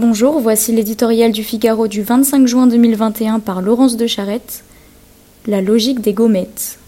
Bonjour, 0.00 0.38
voici 0.38 0.70
l'éditorial 0.70 1.32
du 1.32 1.42
Figaro 1.42 1.88
du 1.88 2.02
25 2.02 2.46
juin 2.46 2.68
2021 2.68 3.40
par 3.40 3.60
Laurence 3.60 3.96
de 3.96 4.06
Charette. 4.06 4.62
La 5.48 5.60
logique 5.60 6.00
des 6.00 6.12
gommettes. 6.12 6.78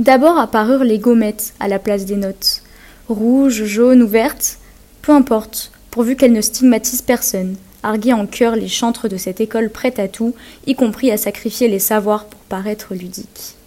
D'abord 0.00 0.36
apparurent 0.36 0.82
les 0.82 0.98
gommettes 0.98 1.54
à 1.60 1.68
la 1.68 1.78
place 1.78 2.06
des 2.06 2.16
notes. 2.16 2.62
Rouges, 3.08 3.62
jaunes 3.66 4.02
ou 4.02 4.08
vertes, 4.08 4.58
peu 5.00 5.12
importe, 5.12 5.70
pourvu 5.92 6.16
qu'elles 6.16 6.32
ne 6.32 6.40
stigmatisent 6.40 7.02
personne, 7.02 7.54
arguaient 7.84 8.14
en 8.14 8.26
chœur 8.26 8.56
les 8.56 8.66
chantres 8.66 9.08
de 9.08 9.16
cette 9.16 9.40
école 9.40 9.70
prête 9.70 10.00
à 10.00 10.08
tout, 10.08 10.34
y 10.66 10.74
compris 10.74 11.12
à 11.12 11.16
sacrifier 11.16 11.68
les 11.68 11.78
savoirs 11.78 12.24
pour 12.24 12.40
paraître 12.40 12.96
ludiques. 12.96 13.59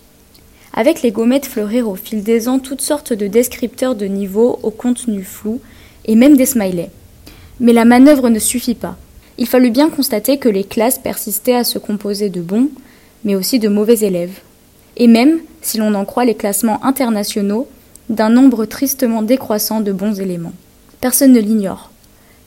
Avec 0.73 1.03
les 1.03 1.11
gommettes 1.11 1.45
fleurirent 1.45 1.87
au 1.87 1.95
fil 1.95 2.23
des 2.23 2.47
ans 2.47 2.57
toutes 2.57 2.81
sortes 2.81 3.13
de 3.13 3.27
descripteurs 3.27 3.95
de 3.95 4.05
niveau 4.05 4.59
au 4.63 4.71
contenu 4.71 5.23
flou, 5.23 5.61
et 6.05 6.15
même 6.15 6.35
des 6.35 6.47
smileys. 6.47 6.89
Mais 7.59 7.73
la 7.73 7.85
manœuvre 7.85 8.29
ne 8.29 8.39
suffit 8.39 8.75
pas. 8.75 8.97
Il 9.37 9.47
fallut 9.47 9.71
bien 9.71 9.89
constater 9.89 10.37
que 10.37 10.49
les 10.49 10.63
classes 10.63 10.99
persistaient 10.99 11.55
à 11.55 11.63
se 11.63 11.79
composer 11.79 12.29
de 12.29 12.41
bons, 12.41 12.69
mais 13.23 13.35
aussi 13.35 13.59
de 13.59 13.69
mauvais 13.69 13.99
élèves. 13.99 14.39
Et 14.97 15.07
même, 15.07 15.39
si 15.61 15.77
l'on 15.77 15.93
en 15.93 16.05
croit 16.05 16.25
les 16.25 16.35
classements 16.35 16.83
internationaux, 16.83 17.67
d'un 18.09 18.29
nombre 18.29 18.65
tristement 18.65 19.21
décroissant 19.21 19.79
de 19.79 19.91
bons 19.91 20.19
éléments. 20.19 20.53
Personne 21.01 21.31
ne 21.31 21.39
l'ignore. 21.39 21.91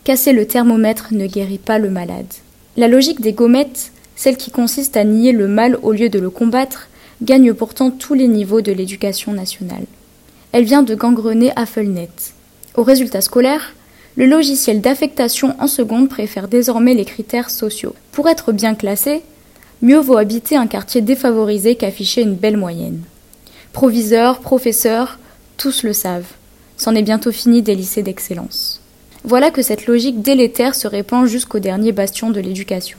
Casser 0.04 0.32
le 0.32 0.46
thermomètre 0.46 1.08
ne 1.12 1.26
guérit 1.26 1.58
pas 1.58 1.78
le 1.78 1.90
malade. 1.90 2.32
La 2.76 2.88
logique 2.88 3.20
des 3.20 3.32
gommettes, 3.32 3.90
celle 4.16 4.36
qui 4.36 4.50
consiste 4.50 4.96
à 4.96 5.04
nier 5.04 5.32
le 5.32 5.48
mal 5.48 5.78
au 5.82 5.92
lieu 5.92 6.08
de 6.08 6.18
le 6.18 6.30
combattre, 6.30 6.88
gagne 7.22 7.54
pourtant 7.54 7.90
tous 7.90 8.14
les 8.14 8.28
niveaux 8.28 8.60
de 8.60 8.72
l'éducation 8.72 9.32
nationale. 9.32 9.84
Elle 10.52 10.64
vient 10.64 10.82
de 10.82 10.94
gangrener 10.94 11.52
Affelnet. 11.56 12.10
Au 12.74 12.82
résultat 12.82 13.20
scolaire, 13.20 13.74
le 14.16 14.26
logiciel 14.26 14.80
d'affectation 14.80 15.54
en 15.58 15.66
seconde 15.66 16.08
préfère 16.08 16.48
désormais 16.48 16.94
les 16.94 17.04
critères 17.04 17.50
sociaux. 17.50 17.94
Pour 18.12 18.28
être 18.28 18.52
bien 18.52 18.74
classé, 18.74 19.22
mieux 19.82 19.98
vaut 19.98 20.16
habiter 20.16 20.56
un 20.56 20.66
quartier 20.66 21.02
défavorisé 21.02 21.74
qu'afficher 21.76 22.22
une 22.22 22.34
belle 22.34 22.56
moyenne. 22.56 23.02
Proviseurs, 23.72 24.40
professeurs, 24.40 25.18
tous 25.58 25.82
le 25.82 25.92
savent. 25.92 26.32
C'en 26.78 26.94
est 26.94 27.02
bientôt 27.02 27.32
fini 27.32 27.62
des 27.62 27.74
lycées 27.74 28.02
d'excellence. 28.02 28.80
Voilà 29.24 29.50
que 29.50 29.62
cette 29.62 29.86
logique 29.86 30.22
délétère 30.22 30.74
se 30.74 30.88
répand 30.88 31.26
jusqu'au 31.26 31.58
dernier 31.58 31.92
bastion 31.92 32.30
de 32.30 32.40
l'éducation. 32.40 32.98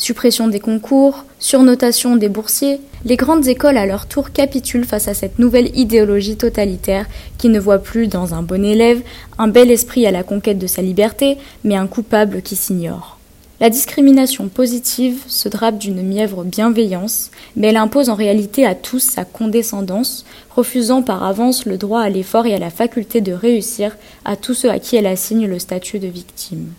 Suppression 0.00 0.48
des 0.48 0.60
concours, 0.60 1.26
surnotation 1.38 2.16
des 2.16 2.30
boursiers, 2.30 2.80
les 3.04 3.16
grandes 3.16 3.46
écoles 3.48 3.76
à 3.76 3.84
leur 3.84 4.06
tour 4.06 4.32
capitulent 4.32 4.86
face 4.86 5.08
à 5.08 5.14
cette 5.14 5.38
nouvelle 5.38 5.76
idéologie 5.76 6.38
totalitaire 6.38 7.04
qui 7.36 7.50
ne 7.50 7.60
voit 7.60 7.80
plus 7.80 8.06
dans 8.06 8.32
un 8.32 8.40
bon 8.40 8.64
élève 8.64 9.02
un 9.36 9.48
bel 9.48 9.70
esprit 9.70 10.06
à 10.06 10.10
la 10.10 10.22
conquête 10.22 10.58
de 10.58 10.66
sa 10.66 10.80
liberté, 10.80 11.36
mais 11.64 11.76
un 11.76 11.86
coupable 11.86 12.40
qui 12.40 12.56
s'ignore. 12.56 13.18
La 13.60 13.68
discrimination 13.68 14.48
positive 14.48 15.18
se 15.26 15.50
drape 15.50 15.76
d'une 15.76 16.02
mièvre 16.02 16.44
bienveillance, 16.44 17.30
mais 17.54 17.66
elle 17.66 17.76
impose 17.76 18.08
en 18.08 18.14
réalité 18.14 18.64
à 18.64 18.74
tous 18.74 19.00
sa 19.00 19.26
condescendance, 19.26 20.24
refusant 20.56 21.02
par 21.02 21.24
avance 21.24 21.66
le 21.66 21.76
droit 21.76 22.00
à 22.00 22.08
l'effort 22.08 22.46
et 22.46 22.54
à 22.54 22.58
la 22.58 22.70
faculté 22.70 23.20
de 23.20 23.34
réussir 23.34 23.98
à 24.24 24.36
tous 24.36 24.54
ceux 24.54 24.70
à 24.70 24.78
qui 24.78 24.96
elle 24.96 25.06
assigne 25.06 25.46
le 25.46 25.58
statut 25.58 25.98
de 25.98 26.08
victime. 26.08 26.72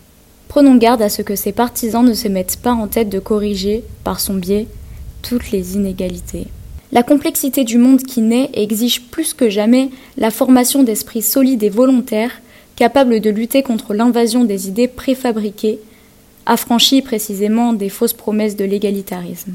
Prenons 0.51 0.75
garde 0.75 1.01
à 1.01 1.07
ce 1.07 1.21
que 1.21 1.37
ses 1.37 1.53
partisans 1.53 2.05
ne 2.05 2.13
se 2.13 2.27
mettent 2.27 2.57
pas 2.57 2.73
en 2.73 2.89
tête 2.89 3.07
de 3.07 3.19
corriger, 3.19 3.85
par 4.03 4.19
son 4.19 4.33
biais, 4.33 4.67
toutes 5.21 5.49
les 5.51 5.77
inégalités. 5.77 6.47
La 6.91 7.03
complexité 7.03 7.63
du 7.63 7.77
monde 7.77 8.03
qui 8.03 8.19
naît 8.19 8.49
exige 8.53 9.03
plus 9.03 9.33
que 9.33 9.49
jamais 9.49 9.91
la 10.17 10.29
formation 10.29 10.83
d'esprits 10.83 11.21
solides 11.21 11.63
et 11.63 11.69
volontaires, 11.69 12.41
capables 12.75 13.21
de 13.21 13.29
lutter 13.29 13.63
contre 13.63 13.93
l'invasion 13.93 14.43
des 14.43 14.67
idées 14.67 14.89
préfabriquées, 14.89 15.79
affranchis 16.45 17.01
précisément 17.01 17.71
des 17.71 17.87
fausses 17.87 18.11
promesses 18.11 18.57
de 18.57 18.65
l'égalitarisme. 18.65 19.53